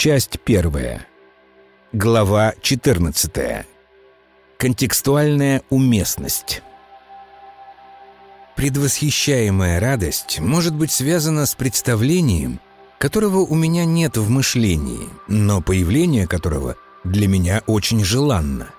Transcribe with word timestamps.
Часть 0.00 0.40
первая. 0.42 1.06
Глава 1.92 2.54
14. 2.62 3.66
Контекстуальная 4.56 5.60
уместность. 5.68 6.62
Предвосхищаемая 8.56 9.78
радость 9.78 10.38
может 10.40 10.74
быть 10.74 10.90
связана 10.90 11.44
с 11.44 11.54
представлением, 11.54 12.60
которого 12.96 13.40
у 13.40 13.54
меня 13.54 13.84
нет 13.84 14.16
в 14.16 14.30
мышлении, 14.30 15.06
но 15.28 15.60
появление 15.60 16.26
которого 16.26 16.76
для 17.04 17.28
меня 17.28 17.62
очень 17.66 18.02
желанно. 18.02 18.70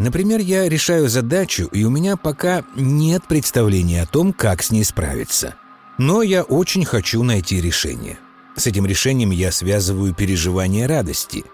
Например, 0.00 0.40
я 0.40 0.68
решаю 0.68 1.08
задачу, 1.08 1.68
и 1.70 1.84
у 1.84 1.90
меня 1.90 2.16
пока 2.16 2.64
нет 2.74 3.22
представления 3.28 4.02
о 4.02 4.06
том, 4.06 4.32
как 4.32 4.64
с 4.64 4.72
ней 4.72 4.82
справиться. 4.82 5.54
Но 5.96 6.22
я 6.22 6.42
очень 6.42 6.84
хочу 6.84 7.22
найти 7.22 7.60
решение. 7.60 8.18
С 8.56 8.66
этим 8.66 8.86
решением 8.86 9.30
я 9.30 9.52
связываю 9.52 10.14
переживание 10.14 10.86
радости. 10.86 11.44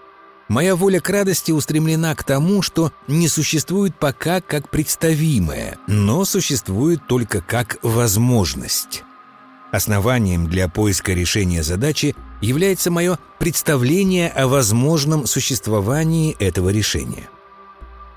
Моя 0.47 0.75
воля 0.75 0.99
к 0.99 1.09
радости 1.09 1.51
устремлена 1.51 2.15
к 2.15 2.23
тому, 2.23 2.61
что 2.61 2.91
не 3.07 3.27
существует 3.27 3.97
пока 3.97 4.41
как 4.41 4.69
представимое, 4.69 5.77
но 5.87 6.25
существует 6.25 7.07
только 7.07 7.41
как 7.41 7.77
возможность. 7.81 9.03
Основанием 9.71 10.47
для 10.47 10.69
поиска 10.69 11.13
решения 11.13 11.63
задачи 11.63 12.15
является 12.41 12.91
мое 12.91 13.17
представление 13.39 14.29
о 14.29 14.47
возможном 14.47 15.25
существовании 15.25 16.35
этого 16.39 16.69
решения. 16.69 17.29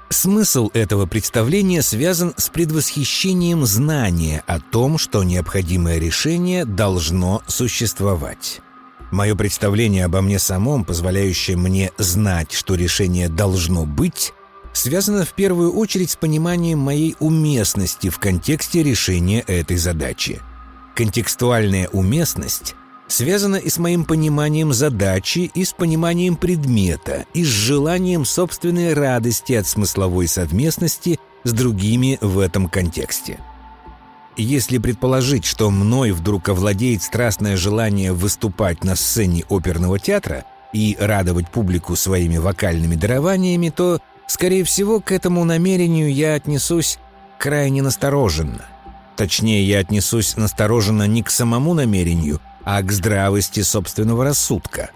Смысл 0.09 0.71
этого 0.75 1.07
представления 1.07 1.83
связан 1.83 2.35
с 2.37 2.49
предвосхищением 2.49 3.65
знания 3.67 4.45
о 4.47 4.61
том, 4.61 4.99
что 4.99 5.25
необходимое 5.25 5.99
решение 5.99 6.65
должно 6.65 7.43
существовать. 7.47 8.61
Мое 9.11 9.35
представление 9.35 10.05
обо 10.05 10.21
мне 10.21 10.39
самом, 10.39 10.85
позволяющее 10.85 11.57
мне 11.57 11.93
знать, 11.99 12.53
что 12.53 12.75
решение 12.75 13.29
должно 13.29 13.87
быть, 13.87 14.33
связано 14.73 15.25
в 15.25 15.33
первую 15.33 15.73
очередь 15.73 16.11
с 16.11 16.17
пониманием 16.17 16.79
моей 16.79 17.17
уместности 17.21 18.11
в 18.11 18.19
контексте 18.19 18.83
решения 18.83 19.41
этой 19.41 19.77
задачи– 19.77 20.41
Контекстуальная 20.97 21.89
уместность 21.89 22.75
связана 23.07 23.57
и 23.57 23.69
с 23.69 23.77
моим 23.77 24.07
пониманием 24.07 24.73
задачи, 24.73 25.51
и 25.55 25.63
с 25.63 25.75
пониманием 25.75 26.37
предмета, 26.37 27.27
и 27.35 27.45
с 27.45 27.49
желанием 27.49 28.25
собственной 28.25 28.95
радости 28.95 29.53
от 29.53 29.67
смысловой 29.67 30.27
совместности 30.27 31.21
с 31.45 31.53
другими 31.53 32.17
в 32.23 32.39
этом 32.39 32.71
контексте. 32.71 33.39
Если 34.37 34.77
предположить, 34.77 35.47
что 35.47 35.71
мной 35.71 36.13
вдруг 36.13 36.51
овладеет 36.51 37.03
страстное 37.03 37.57
желание 37.57 38.13
выступать 38.13 38.85
на 38.85 38.95
сцене 38.95 39.45
оперного 39.49 39.99
театра 39.99 40.45
и 40.75 40.95
радовать 41.01 41.49
публику 41.51 41.97
своими 41.97 42.37
вокальными 42.37 42.97
дарованиями, 42.97 43.71
то, 43.71 43.99
скорее 44.27 44.65
всего, 44.65 45.01
к 45.01 45.11
этому 45.11 45.45
намерению 45.45 46.13
я 46.13 46.35
отнесусь 46.35 46.99
крайне 47.39 47.81
настороженно. 47.81 48.67
Точнее, 49.17 49.65
я 49.65 49.79
отнесусь 49.79 50.37
настороженно 50.37 51.07
не 51.07 51.23
к 51.23 51.31
самому 51.31 51.73
намерению, 51.73 52.41
а 52.63 52.83
к 52.83 52.93
здравости 52.93 53.61
собственного 53.61 54.25
рассудка. 54.25 54.91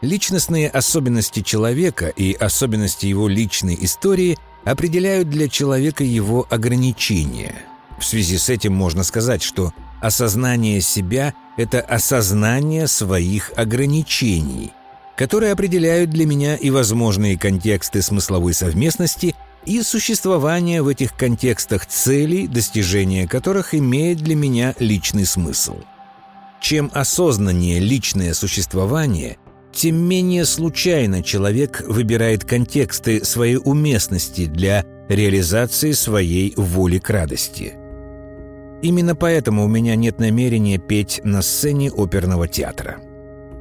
Личностные 0.00 0.70
особенности 0.70 1.42
человека 1.42 2.06
и 2.06 2.32
особенности 2.32 3.04
его 3.04 3.28
личной 3.28 3.76
истории 3.78 4.38
определяют 4.64 5.28
для 5.28 5.48
человека 5.48 6.04
его 6.04 6.46
ограничения. 6.48 7.67
В 7.98 8.04
связи 8.04 8.38
с 8.38 8.48
этим 8.48 8.72
можно 8.72 9.02
сказать, 9.02 9.42
что 9.42 9.72
осознание 10.00 10.80
себя– 10.80 11.34
это 11.56 11.80
осознание 11.80 12.86
своих 12.86 13.52
ограничений, 13.56 14.72
которые 15.16 15.52
определяют 15.52 16.10
для 16.10 16.26
меня 16.26 16.56
и 16.56 16.70
возможные 16.70 17.38
контексты 17.38 18.02
смысловой 18.02 18.54
совместности– 18.54 19.34
и 19.68 19.82
существование 19.82 20.82
в 20.82 20.88
этих 20.88 21.14
контекстах 21.14 21.86
целей, 21.86 22.46
достижения 22.46 23.28
которых 23.28 23.74
имеет 23.74 24.18
для 24.18 24.34
меня 24.34 24.74
личный 24.78 25.26
смысл. 25.26 25.76
Чем 26.60 26.90
осознаннее 26.94 27.78
личное 27.78 28.34
существование, 28.34 29.36
тем 29.72 29.96
менее 29.96 30.44
случайно 30.44 31.22
человек 31.22 31.84
выбирает 31.86 32.44
контексты 32.44 33.24
своей 33.24 33.56
уместности 33.56 34.46
для 34.46 34.84
реализации 35.08 35.92
своей 35.92 36.54
воли 36.56 36.98
к 36.98 37.10
радости. 37.10 37.74
Именно 38.82 39.16
поэтому 39.16 39.64
у 39.64 39.68
меня 39.68 39.96
нет 39.96 40.18
намерения 40.18 40.78
петь 40.78 41.20
на 41.24 41.42
сцене 41.42 41.90
оперного 41.90 42.46
театра. 42.48 42.98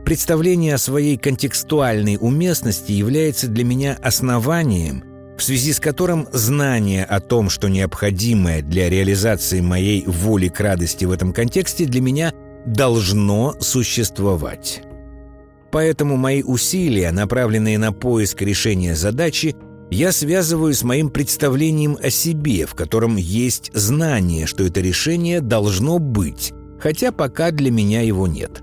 Представление 0.05 0.75
о 0.75 0.77
своей 0.77 1.17
контекстуальной 1.17 2.17
уместности 2.19 2.91
является 2.91 3.47
для 3.47 3.63
меня 3.63 3.97
основанием– 4.01 5.03
в 5.37 5.43
связи 5.43 5.71
с 5.71 5.79
которым 5.79 6.27
знание 6.31 7.05
о 7.05 7.19
том, 7.19 7.49
что 7.49 7.67
необходимое 7.67 8.61
для 8.61 8.89
реализации 8.89 9.61
моей 9.61 10.03
воли 10.05 10.47
к 10.47 10.59
радости 10.59 11.05
в 11.05 11.11
этом 11.11 11.31
контексте 11.31 11.85
для 11.85 12.01
меня 12.01 12.33
должно 12.65 13.55
существовать. 13.59 14.81
Поэтому 15.71 16.17
мои 16.17 16.41
усилия, 16.41 17.11
направленные 17.11 17.77
на 17.77 17.93
поиск 17.93 18.41
решения 18.41 18.95
задачи, 18.95 19.55
я 19.89 20.11
связываю 20.11 20.73
с 20.73 20.83
моим 20.83 21.09
представлением 21.09 21.97
о 22.01 22.09
себе, 22.09 22.65
в 22.65 22.75
котором 22.75 23.15
есть 23.15 23.71
знание, 23.73 24.45
что 24.45 24.63
это 24.63 24.81
решение 24.81 25.41
должно 25.41 25.99
быть, 25.99 26.53
хотя 26.79 27.11
пока 27.11 27.51
для 27.51 27.71
меня 27.71 28.01
его 28.01 28.27
нет. 28.27 28.61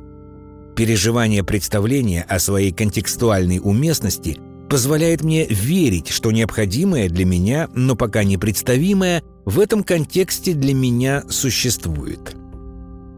Переживание 0.76 1.44
представления 1.44 2.26
о 2.28 2.38
своей 2.38 2.72
контекстуальной 2.72 3.60
уместности– 3.62 4.38
позволяет 4.68 5.22
мне 5.22 5.46
верить, 5.46 6.08
что 6.08 6.32
необходимое 6.32 7.08
для 7.08 7.24
меня, 7.24 7.68
но 7.74 7.94
пока 7.94 8.24
не 8.24 8.36
представимое, 8.36 9.22
в 9.44 9.60
этом 9.60 9.84
контексте 9.84 10.52
для 10.52 10.74
меня 10.74 11.22
существует. 11.28 12.34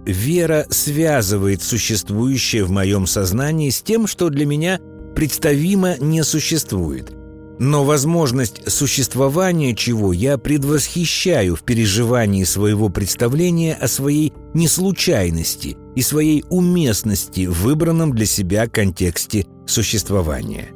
Вера 0.05 0.67
связывает 0.69 1.63
существующее 1.63 2.65
в 2.65 2.71
моем 2.71 3.07
сознании 3.07 3.71
с 3.71 3.81
тем, 3.81 4.07
что 4.07 4.29
для 4.29 4.45
меня 4.45 4.81
представимо 5.15 5.97
не 5.99 6.23
существует. 6.25 7.16
Но 7.59 7.85
возможность 7.85 8.71
существования 8.71 9.75
чего 9.75 10.13
я 10.13 10.37
предвосхищаю 10.37 11.57
в 11.57 11.63
переживании 11.63 12.45
своего 12.45 12.91
представления 12.91 13.75
о 13.75 13.89
своей 13.89 14.35
неслучайности 14.53 15.77
и 15.95 16.03
своей 16.03 16.45
уместности 16.51 17.47
в 17.47 17.63
выбранном 17.63 18.13
для 18.13 18.27
себя 18.27 18.67
контексте 18.69 19.47
существования. 19.67 20.69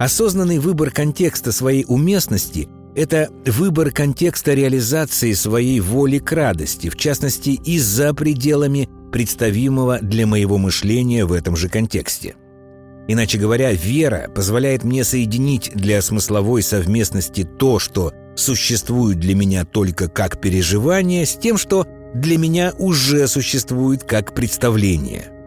Осознанный 0.00 0.58
выбор 0.58 0.90
контекста 0.90 1.52
своей 1.52 1.84
уместности– 1.86 2.68
это 2.96 3.28
выбор 3.46 3.92
контекста 3.92 4.54
реализации 4.54 5.32
своей 5.32 5.78
воли 5.78 6.18
к 6.18 6.32
радости, 6.32 6.88
в 6.88 6.96
частности, 6.96 7.50
и 7.50 7.78
за 7.78 8.14
пределами 8.14 8.88
представимого 9.12 10.00
для 10.00 10.26
моего 10.26 10.58
мышления 10.58 11.24
в 11.24 11.32
этом 11.32 11.54
же 11.54 11.68
контексте. 11.68 12.34
Иначе 13.08 13.38
говоря, 13.38 13.72
вера 13.72 14.30
позволяет 14.34 14.84
мне 14.84 15.02
соединить 15.02 15.72
для 15.74 16.00
смысловой 16.02 16.62
совместности 16.62 17.42
то, 17.42 17.78
что 17.78 18.12
существует 18.36 19.18
для 19.18 19.34
меня 19.34 19.64
только 19.64 20.08
как 20.08 20.40
переживание, 20.40 21.26
с 21.26 21.34
тем, 21.34 21.56
что 21.56 21.86
для 22.14 22.38
меня 22.38 22.72
уже 22.78 23.26
существует 23.26 24.04
как 24.04 24.34
представление– 24.34 25.32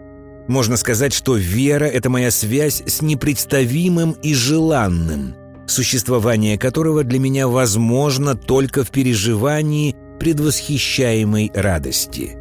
можно 0.51 0.75
сказать, 0.75 1.13
что 1.13 1.37
вера– 1.37 1.85
это 1.85 2.09
моя 2.09 2.29
связь 2.29 2.83
с 2.85 3.01
непредставимым 3.01 4.11
и 4.21 4.33
желанным, 4.33 5.35
существование 5.65 6.57
которого 6.57 7.05
для 7.05 7.19
меня 7.19 7.47
возможно 7.47 8.35
только 8.35 8.83
в 8.83 8.91
переживании 8.91 9.95
предвосхищаемой 10.19 11.51
радости. 11.53 12.40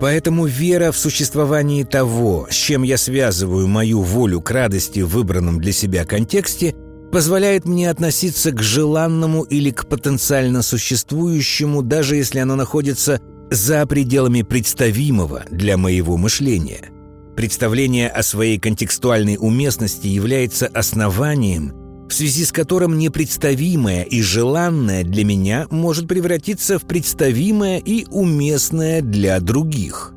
Поэтому 0.00 0.46
вера 0.46 0.92
в 0.92 0.98
существование 0.98 1.84
того, 1.84 2.46
с 2.50 2.54
чем 2.54 2.82
я 2.82 2.96
связываю 2.96 3.66
мою 3.66 4.02
волю 4.02 4.40
к 4.40 4.50
радости 4.50 5.00
в 5.00 5.08
выбранном 5.08 5.60
для 5.60 5.72
себя 5.72 6.04
контексте, 6.04 6.74
позволяет 7.10 7.64
мне 7.64 7.90
относиться 7.90 8.52
к 8.52 8.62
желанному 8.62 9.42
или 9.42 9.70
к 9.70 9.86
потенциально 9.88 10.62
существующему, 10.62 11.82
даже 11.82 12.16
если 12.16 12.38
оно 12.38 12.54
находится 12.54 13.20
за 13.50 13.86
пределами 13.86 14.42
представимого 14.42 15.44
для 15.50 15.76
моего 15.76 16.16
мышления– 16.16 16.90
Представление 17.38 18.08
о 18.08 18.24
своей 18.24 18.58
контекстуальной 18.58 19.36
уместности 19.38 20.08
является 20.08 20.66
основанием, 20.66 21.72
в 22.08 22.14
связи 22.14 22.44
с 22.44 22.52
которым 22.52 22.98
непредставимое 22.98 24.02
и 24.02 24.22
желанное 24.22 25.04
для 25.04 25.24
меня 25.24 25.66
может 25.70 26.08
превратиться 26.08 26.78
в 26.78 26.86
представимое 26.86 27.78
и 27.78 28.06
уместное 28.10 29.02
для 29.02 29.40
других. 29.40 30.14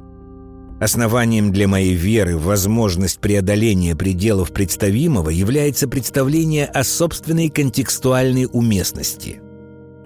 Основанием 0.80 1.52
для 1.52 1.68
моей 1.68 1.94
веры 1.94 2.38
в 2.38 2.46
возможность 2.46 3.20
преодоления 3.20 3.96
пределов 3.96 4.52
представимого 4.52 5.30
является 5.30 5.88
представление 5.88 6.66
о 6.66 6.84
собственной 6.84 7.50
контекстуальной 7.50 8.48
уместности– 8.52 9.42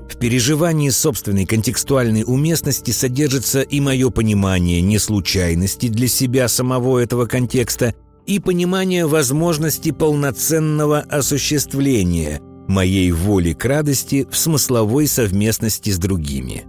в 0.09 0.17
переживании 0.17 0.89
собственной 0.89 1.45
контекстуальной 1.45 2.23
уместности 2.25 2.91
содержится 2.91 3.61
и 3.61 3.79
мое 3.79 4.09
понимание 4.09 4.81
неслучайности 4.81 5.87
для 5.87 6.07
себя 6.07 6.47
самого 6.47 6.99
этого 6.99 7.25
контекста, 7.25 7.95
и 8.25 8.39
понимание 8.39 9.05
возможности 9.05 9.91
полноценного 9.91 10.99
осуществления 10.99 12.41
моей 12.67 13.11
воли 13.11 13.53
к 13.53 13.63
радости 13.65 14.27
в 14.29 14.37
смысловой 14.37 15.07
совместности 15.07 15.91
с 15.91 15.97
другими. 15.97 16.65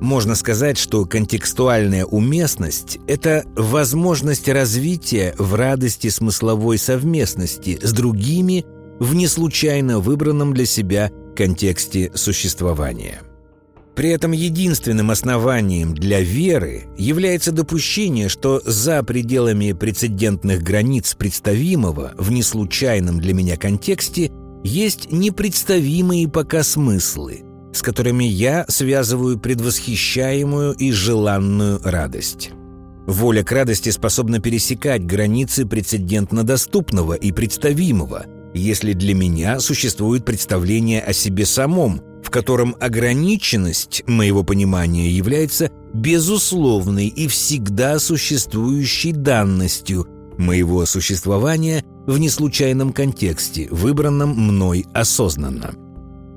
Можно 0.00 0.36
сказать, 0.36 0.78
что 0.78 1.06
контекстуальная 1.06 2.04
уместность– 2.04 2.98
это 3.08 3.44
возможность 3.56 4.48
развития 4.48 5.34
в 5.38 5.54
радости 5.54 6.08
смысловой 6.08 6.78
совместности 6.78 7.80
с 7.82 7.92
другими 7.92 8.64
в 9.00 9.14
неслучайно 9.14 9.98
выбранном 9.98 10.54
для 10.54 10.66
себя 10.66 11.10
контексте 11.34 12.12
существования. 12.14 13.22
При 13.98 14.10
этом 14.10 14.30
единственным 14.30 15.10
основанием 15.10 15.92
для 15.92 16.20
веры 16.20 16.84
является 16.96 17.50
допущение, 17.50 18.28
что 18.28 18.62
за 18.64 19.02
пределами 19.02 19.72
прецедентных 19.72 20.62
границ 20.62 21.16
представимого 21.16 22.12
в 22.16 22.30
неслучайном 22.30 23.18
для 23.18 23.34
меня 23.34 23.56
контексте 23.56 24.30
есть 24.62 25.10
непредставимые 25.10 26.28
пока 26.28 26.62
смыслы, 26.62 27.40
с 27.74 27.82
которыми 27.82 28.22
я 28.22 28.64
связываю 28.68 29.36
предвосхищаемую 29.36 30.74
и 30.74 30.92
желанную 30.92 31.80
радость. 31.82 32.50
Воля 33.08 33.42
к 33.42 33.50
радости 33.50 33.88
способна 33.88 34.38
пересекать 34.38 35.04
границы 35.04 35.66
прецедентно 35.66 36.44
доступного 36.44 37.14
и 37.14 37.32
представимого, 37.32 38.26
если 38.54 38.92
для 38.92 39.14
меня 39.14 39.58
существует 39.58 40.24
представление 40.24 41.00
о 41.00 41.12
себе 41.12 41.44
самом, 41.44 42.00
в 42.28 42.30
котором 42.30 42.76
ограниченность 42.78 44.02
моего 44.06 44.44
понимания 44.44 45.10
является 45.10 45.70
безусловной 45.94 47.06
и 47.06 47.26
всегда 47.26 47.98
существующей 47.98 49.12
данностью 49.12 50.06
моего 50.36 50.84
существования 50.84 51.86
в 52.06 52.18
неслучайном 52.18 52.92
контексте, 52.92 53.66
выбранном 53.70 54.36
мной 54.36 54.84
осознанно. 54.92 55.74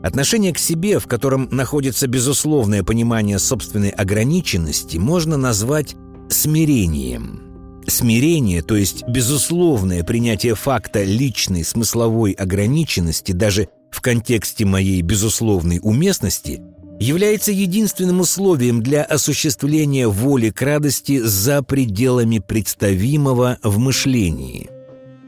Отношение 0.01 0.53
к 0.53 0.59
себе, 0.59 0.97
в 0.97 1.07
котором 1.07 1.49
находится 1.51 2.07
безусловное 2.07 2.83
понимание 2.83 3.37
собственной 3.37 3.89
ограниченности, 3.89 4.95
можно 4.95 5.35
назвать 5.35 5.97
смирением. 6.29 7.81
Смирение, 7.85 8.61
то 8.61 8.77
есть 8.77 9.05
безусловное 9.09 10.05
принятие 10.05 10.55
факта 10.55 11.03
личной 11.03 11.65
смысловой 11.65 12.31
ограниченности 12.31 13.33
даже 13.33 13.67
в 14.01 14.03
контексте 14.03 14.65
моей 14.65 15.03
безусловной 15.03 15.79
уместности 15.79 16.59
является 16.99 17.51
единственным 17.51 18.21
условием 18.21 18.81
для 18.81 19.03
осуществления 19.03 20.07
воли 20.07 20.49
к 20.49 20.59
радости 20.63 21.19
за 21.19 21.61
пределами 21.61 22.39
представимого 22.39 23.59
в 23.61 23.77
мышлении. 23.77 24.71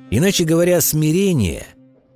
Иначе 0.09 0.43
говоря, 0.43 0.81
смирение 0.81 1.67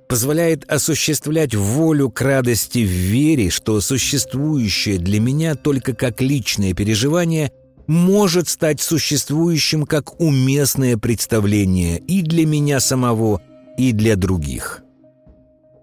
позволяет 0.08 0.68
осуществлять 0.68 1.54
волю 1.54 2.10
к 2.10 2.20
радости 2.22 2.80
в 2.80 2.90
вере, 2.90 3.50
что 3.50 3.80
существующее 3.80 4.98
для 4.98 5.20
меня 5.20 5.54
только 5.54 5.94
как 5.94 6.20
личное 6.20 6.74
переживание 6.74 7.52
может 7.86 8.48
стать 8.48 8.80
существующим 8.80 9.86
как 9.86 10.20
уместное 10.20 10.96
представление 10.96 12.00
и 12.00 12.20
для 12.22 12.44
меня 12.46 12.80
самого, 12.80 13.42
и 13.76 13.92
для 13.92 14.16
других. 14.16 14.82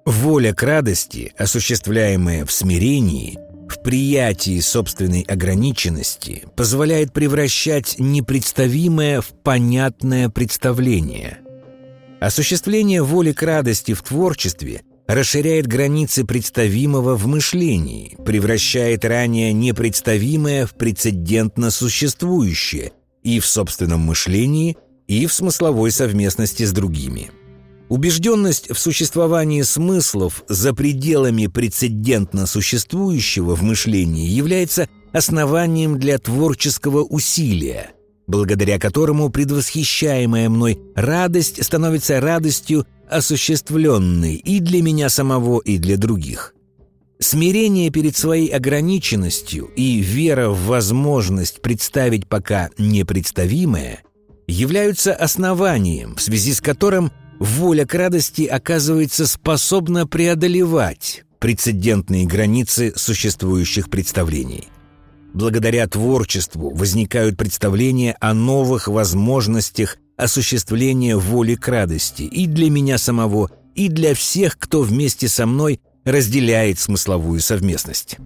Воля 0.06 0.54
к 0.54 0.62
радости, 0.62 1.34
осуществляемая 1.36 2.46
в 2.46 2.52
смирении, 2.52 3.40
в 3.68 3.82
приятии 3.82 4.60
собственной 4.60 5.22
ограниченности, 5.22 6.44
позволяет 6.56 7.12
превращать 7.12 7.96
непредставимое 7.98 9.22
в 9.22 9.30
понятное 9.30 10.30
представление. 10.30 11.40
Осуществление 12.22 13.02
воли 13.02 13.32
к 13.32 13.42
радости 13.42 13.96
в 13.96 14.04
творчестве 14.04 14.84
расширяет 15.08 15.66
границы 15.66 16.24
представимого 16.24 17.16
в 17.16 17.26
мышлении, 17.26 18.16
превращает 18.24 19.06
ранее 19.06 19.54
непредставимое 19.54 20.68
в 20.68 20.76
прецедентно 20.76 21.72
существующее 21.72 22.92
и 23.24 23.40
в 23.40 23.48
собственном 23.48 24.02
мышлении, 24.02 24.78
и 25.08 25.26
в 25.26 25.34
смысловой 25.34 25.90
совместности 25.90 26.64
с 26.64 26.72
другими– 26.72 27.32
Убежденность 27.88 28.72
в 28.72 28.80
существовании 28.80 29.62
смыслов 29.62 30.44
за 30.48 30.74
пределами 30.74 31.46
прецедентно 31.48 32.48
существующего 32.48 33.56
в 33.56 33.62
мышлении 33.62 34.28
является 34.28 34.90
основанием 35.14 36.00
для 36.00 36.18
творческого 36.18 37.04
усилия, 37.04 37.92
благодаря 38.26 38.80
которому 38.80 39.30
предвосхищаемая 39.30 40.50
мной 40.50 40.80
радость 40.96 41.64
становится 41.64 42.20
радостью 42.20 42.88
осуществленной 43.08 44.36
и 44.36 44.60
для 44.60 44.82
меня 44.82 45.10
самого, 45.10 45.60
и 45.60 45.78
для 45.78 45.98
других. 45.98 46.56
Смирение 47.20 47.92
перед 47.92 48.18
своей 48.18 48.48
ограниченностью 48.48 49.70
и 49.76 50.00
вера 50.00 50.50
в 50.50 50.66
возможность 50.66 51.62
представить 51.62 52.28
пока 52.28 52.72
непредставимое 52.80 54.02
являются 54.48 55.14
основанием, 55.14 56.16
в 56.16 56.22
связи 56.22 56.52
с 56.52 56.62
которым– 56.62 57.12
воля 57.40 57.86
к 57.86 57.94
радости 57.94 58.44
оказывается 58.44 59.28
способна 59.28 60.08
преодолевать 60.08 61.24
прецедентные 61.40 62.26
границы 62.26 62.94
существующих 62.96 63.90
представлений. 63.90 64.70
Благодаря 65.34 65.86
творчеству 65.88 66.74
возникают 66.74 67.38
представления 67.38 68.16
о 68.20 68.34
новых 68.34 68.88
возможностях 68.88 69.98
осуществления 70.18 71.18
воли 71.18 71.56
к 71.56 71.68
радости 71.68 72.24
и 72.24 72.48
для 72.48 72.70
меня 72.70 72.98
самого, 72.98 73.52
и 73.76 73.90
для 73.90 74.16
всех, 74.16 74.58
кто 74.58 74.82
вместе 74.82 75.28
со 75.28 75.46
мной 75.46 75.82
разделяет 76.06 76.80
смысловую 76.80 77.42
совместность. 77.42 78.18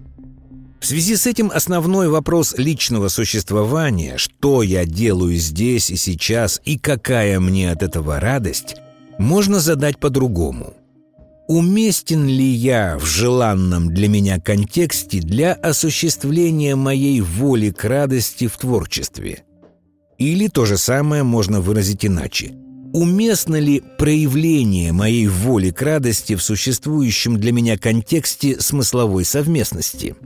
В 0.80 0.86
связи 0.86 1.16
с 1.16 1.26
этим 1.26 1.50
основной 1.52 2.08
вопрос 2.08 2.54
личного 2.56 3.08
существования, 3.08 4.16
что 4.16 4.62
я 4.62 4.86
делаю 4.86 5.36
здесь 5.36 5.90
и 5.90 5.96
сейчас 5.96 6.62
и 6.64 6.78
какая 6.78 7.38
мне 7.38 7.70
от 7.70 7.82
этого 7.82 8.18
радость– 8.18 8.76
можно 9.20 9.60
задать 9.60 9.98
по-другому. 9.98 10.72
Уместен 11.46 12.26
ли 12.26 12.46
я 12.46 12.96
в 12.98 13.04
желанном 13.04 13.92
для 13.92 14.08
меня 14.08 14.40
контексте 14.40 15.20
для 15.20 15.52
осуществления 15.52 16.74
моей 16.74 17.20
воли 17.20 17.70
к 17.70 17.84
радости 17.84 18.46
в 18.46 18.56
творчестве? 18.56 19.44
Или 20.16 20.48
то 20.48 20.64
же 20.64 20.78
самое 20.78 21.22
можно 21.22 21.60
выразить 21.60 22.06
иначе. 22.06 22.54
Уместно 22.94 23.56
ли 23.56 23.82
проявление 23.98 24.92
моей 24.92 25.28
воли 25.28 25.70
к 25.70 25.82
радости 25.82 26.34
в 26.34 26.42
существующем 26.42 27.36
для 27.38 27.52
меня 27.52 27.76
контексте 27.76 28.58
смысловой 28.58 29.24
совместности– 29.24 30.16